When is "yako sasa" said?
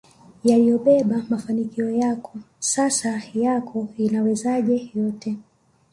1.91-3.21